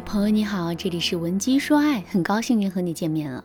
[0.00, 3.44] 朋友你好，这里是文姬说爱，很高兴又和你见面了。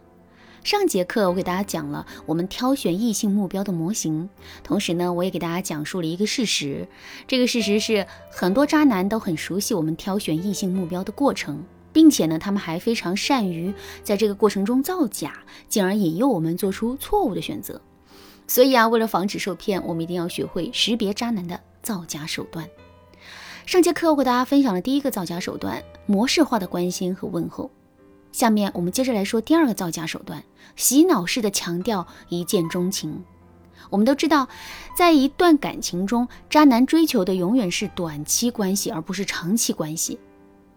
[0.64, 4.30] 上节课我给大家讲了我们挑选异性目标的模型，
[4.64, 6.88] 同时呢，我也给大家讲述了一个事实。
[7.28, 13.74] 这个事实是很多渣男都很熟悉我们挑选异性目标的过程，并且呢，他们还非常善于
[14.04, 17.82] 在这个过程中造假，进而引诱我们做出错误的选择。
[18.48, 22.70] 所以啊，为了防止受骗，我们一定要学会识别渣男的造假手段。
[23.66, 27.70] 上节课我给大家分享了第一个造假手段：模式化的关心和问候。
[28.32, 30.44] 下面我们接着来说第二个造假手段：
[30.76, 33.24] 洗脑式的强调一见钟情。
[33.90, 34.48] 我们都知道，
[34.98, 40.20] 在一段感情中，渣男追求的永远是短期关系，而不是长期关系。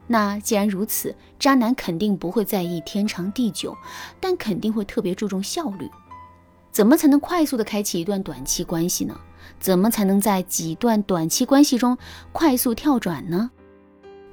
[0.06, 3.76] 那既然如此，渣男肯定不会在意天长地久，
[4.20, 5.90] 但肯定会特别注重效率。
[6.70, 9.18] 怎么才能快速的开启一段短期关系呢？
[9.58, 11.96] 怎么才能在几段短期关系中
[12.32, 13.50] 快速跳转呢？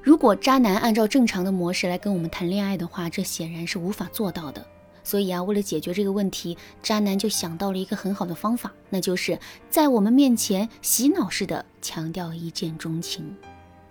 [0.04, 4.62] 如果渣男按照正常的模式来跟我们谈恋爱的话，这显然是无法做到的。
[5.02, 9.38] 所以啊，为了解决这个问题，渣男就想到了一个很好的方法，那就是
[9.70, 13.34] 在我们面前洗脑式的强调一见钟情。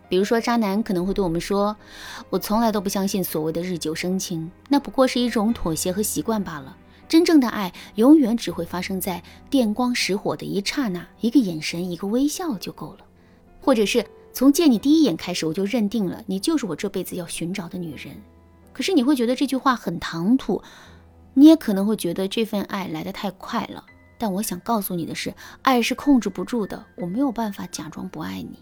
[0.07, 1.75] 比如说，渣男可能会对我们说
[2.29, 6.77] ：“我从来都不相信所谓的日久生情，那不过是一种妥协和习惯罢了。”
[7.09, 12.99] 真正的爱永远只会发生在电光石火的一刹那，一个眼神，一个微笑就够了。
[13.59, 18.15] 或者是从见你第一眼开始，我就认定了你就是我这辈子要寻找的女人。
[18.73, 20.61] 可是你会觉得这句话很唐突，
[21.35, 23.85] 你也可能会觉得这份爱来得太快了。
[24.17, 28.57] 但我想告诉你的是，爱是控制不住的，我没有办法假装不爱你。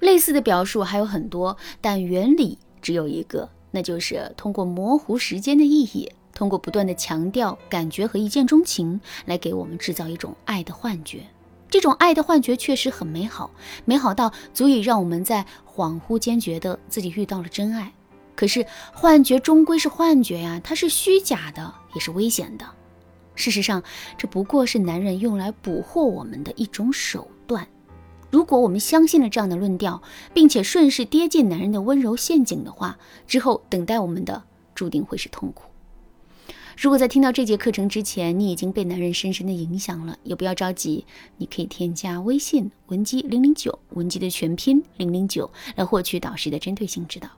[0.00, 6.10] 类似的表述还有很多，但原理只有一个，那就是通过模糊时间的意义。
[6.32, 11.20] 通过不断的强调感觉和一见钟情，来给我们制造一种爱的幻觉。
[11.72, 13.50] 这种爱的幻觉确实很美好，
[13.86, 17.90] 美好到足以让我们在恍惚间觉得自己遇到了真爱。
[18.36, 22.66] 可是幻觉终归是幻觉呀，它是虚假的，也是危险的。
[23.34, 23.82] 事实上，
[24.18, 27.66] 这不过是男人用来捕获我们的一种手段。
[28.30, 30.02] 如果我们相信了这样的论调，
[30.34, 34.42] 并且顺势跌进男人的温柔陷阱的话，之后等待我们的
[34.74, 35.71] 注定会是痛苦。
[36.76, 41.04] 如果在听到这节课程之前，你已经被男人深深的影响了，也不要着急，
[41.36, 47.28] 你可以添加微信文姬零零九，文姬的全拼零零九，来获取导师的针对性指导。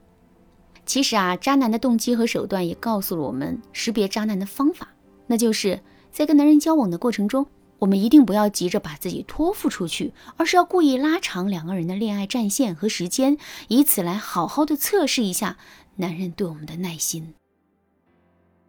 [0.87, 4.89] 其实啊，渣男的动机和手段也告诉了我们识别渣男的方法，
[5.27, 5.81] 那就是
[6.11, 7.47] 在跟男人交往的过程中，
[7.81, 13.37] 我们一定不要急着把自己托付出去，而是要故意拉长两个人的恋爱战线和时间，
[13.69, 15.56] 以此来好好的测试一下
[15.97, 17.34] 男人对我们的耐心。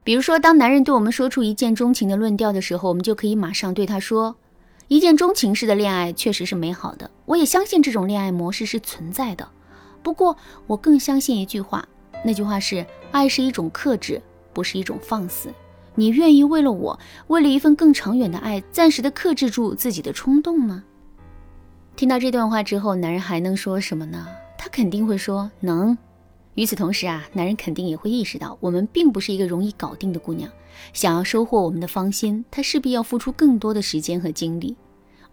[0.05, 4.35] 比如说，当男人对我们说出一见钟情的论调的时候，我们就可以马上对他说
[4.87, 9.49] ：“一见钟情式的恋爱确实是美好的，我也相信这种恋爱模式是存在的。
[10.03, 11.83] 不过，我更相信一句话，
[12.23, 14.21] 那句话是：爱是一种克制，
[14.53, 15.51] 不是一种放肆。
[15.95, 20.83] 你愿意为了我，为了一份更长远的爱，暂时的克制住自己的冲动吗？”
[21.97, 24.27] 听到这段话之后，男人还能说什么呢？
[24.55, 25.97] 他肯定会说：“能。”
[26.55, 30.49] 与此同时啊，男人肯定也会意识到，我们并不是一个容易搞定的姑娘。
[30.93, 34.75] 想要收获我们的芳心，他势必要付出更多的时间和精力，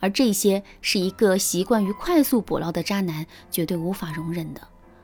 [0.01, 4.61] 而这些是一个习惯于快速捕捞的渣男绝对无法容忍的。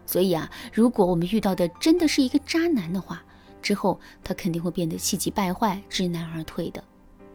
[0.06, 3.22] 所以啊，如果我们遇到的真的是一个渣男的话，
[3.62, 6.82] 之后他肯定会变得气急败坏、知难而退的。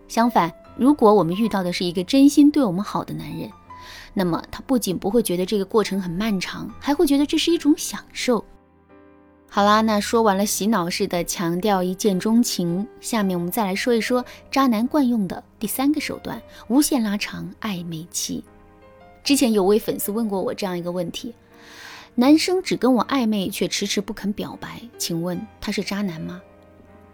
[0.09, 3.49] 相反，如果我们遇到的是一个真心对我们好的男人，
[4.13, 8.43] 那么他不仅不会觉得这个过程很漫长，还会觉得这是一种享受。
[9.55, 18.43] 好啦，那说完了洗脑式的强调一见钟情，下面我们再来说一说渣男惯用的第三个手段——无限拉长暧昧期。
[19.23, 21.35] 之前有位粉丝问过我这样一个问题：
[22.15, 26.41] 男生只跟我暧昧，却迟迟不肯表白，请问他是渣男吗？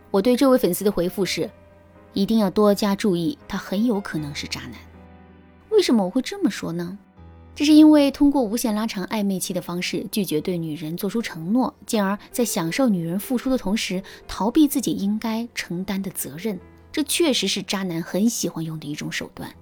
[0.10, 1.50] 我对这位粉丝的回复是：
[2.14, 4.76] 一定要多加注意，他很有可能是渣男。
[5.72, 6.98] 为什么我会这么说呢？
[7.56, 16.58] 这是因为通过无限拉长暧昧期的方式拒绝对女人做出承诺，进而，在享受女人付出的同时，逃避自己应该承担的责任。
[16.92, 19.54] 这确实是渣男很喜欢用的一种手段。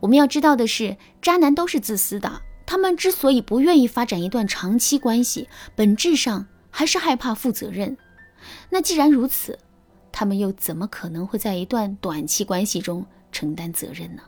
[0.00, 2.42] 我们要知道的是，渣男都是自私的。
[2.64, 7.96] 他们之所以不愿意发展一段长期关系，本质上还是害怕负责任。
[8.70, 9.58] 那既然如此，
[10.10, 14.22] 他们又怎么可能会在一段短期关系中承担责任呢？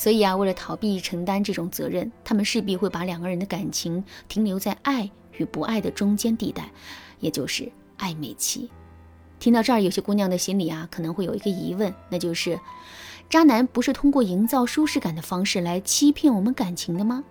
[0.00, 6.70] 所以啊，为了逃避承担这种责任，他们势必会把两个人的感情停留在爱与不爱的中间地带，
[7.18, 8.70] 也就是暧昧期。
[9.38, 12.58] 听到这儿，有些姑娘的心里啊，可能会有一个疑问，那就是：
[13.28, 17.22] 渣男不是通过营造舒适感的方式来欺骗我们感情的吗？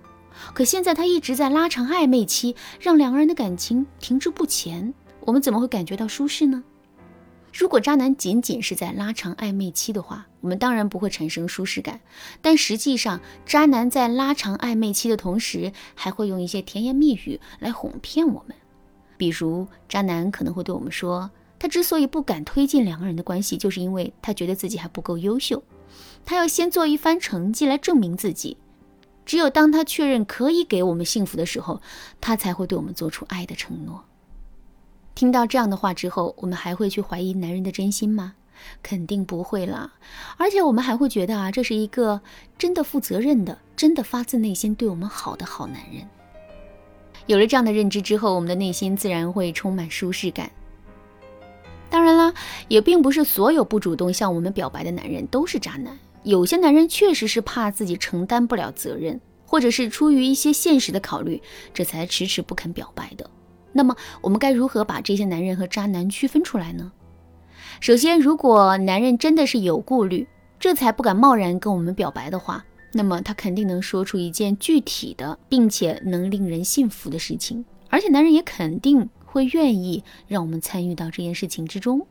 [0.53, 6.63] 可现在他一直在拉长暧昧期，让两个人的感情停滞不前，我们怎么会感觉到舒适呢？
[7.53, 11.99] 如果渣男仅仅是在拉长暧昧期的话，我们当然不会产生舒适感。
[12.41, 18.55] 但实际上，渣男在拉长暧昧期的同时，还会用一些甜言蜜语来哄骗我们。
[19.17, 25.61] 比如，渣男可能会对我们说，他之所以不敢推进两个人的关系，就是因为他觉得自己还不够优秀，
[26.23, 28.57] 他要先做一番成绩来证明自己。
[29.25, 31.81] 只有当他确认可以给我们幸福的时候，
[32.21, 34.03] 他才会对我们做出爱的承诺。
[35.19, 38.35] 听到这样的话之后，我们还会去怀疑男人的真心吗？
[38.81, 39.91] 肯定不会啦。
[40.37, 42.21] 而且我们还会觉得啊，这是一个
[42.57, 46.07] 真的负责任的、真的发自内心对我们好的好男人。
[47.25, 50.49] 有了这样的认知之后，我们的内心自然会充满舒适感。
[51.89, 52.33] 当然啦，
[52.69, 55.99] 也并不是所有不主动向我们表白的男人都是渣男。
[56.23, 61.41] 有些男人确实是怕自己承担不了责任，或者是出于一些现实的考虑，
[61.73, 63.29] 这才迟迟不肯表白的。
[63.71, 66.91] 那么我们该如何把这些男人和渣男区分出来呢？
[67.79, 70.27] 首先，如果男人真的是有顾虑，
[70.59, 82.05] 这才不敢贸然跟我们表白的话，那么他肯定能说出一件具体的，并且能令人信服的事情，而且男人也肯定会愿意让我们参与到这件事情之中。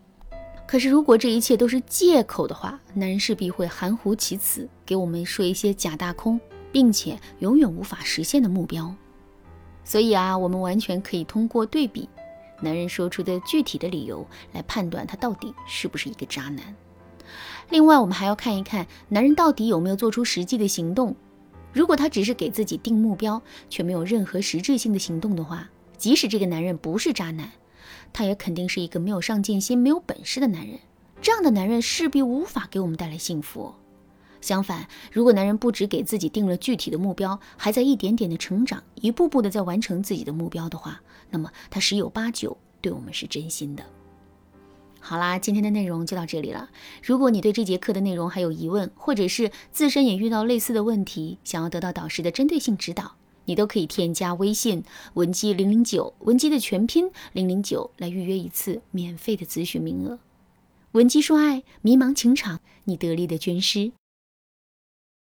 [0.67, 6.39] 可是，如果这一切都是借口的话，男人势必会含糊其辞，给我们说一些假大空，
[6.71, 8.95] 并且永远无法实现的目标。
[9.89, 12.07] 所以啊，我们完全可以通过对比
[12.61, 16.77] 男人说出的具体的理由来判断他到底是不是一个渣男。
[17.71, 21.17] 另外，我们还要看一看男人到底有没有做出实际的行动。
[21.73, 23.41] 如果他只是给自己定目标，
[23.71, 27.51] 却没有任何实质性的行动的话，即使这个男人不是渣男，
[28.13, 30.79] 他也肯定是一个没有上进心、没有本事的男人。
[31.23, 33.75] 这样的男人势必无法给我们带来幸福。
[34.41, 41.01] 相反，如果男人不只给自己定了具体的目标，还在一点点的成长，一步步的在完成自己的目标的话，
[41.31, 43.85] 那么他十有八九对我们是真心的。
[45.01, 46.71] 好啦，今天的内容就到这里了。
[47.03, 53.15] 如果你对这节课的内容还有疑问，或者是自身也遇到类似的问题，想要得到导师的针对性指导，
[53.45, 54.83] 你都可以添加微信
[55.15, 60.19] 文姬零零九，文姬的全拼零零九，来预约一次免费的咨询名额。
[60.93, 63.93] 文姬说爱，迷茫情场，你得力的军师。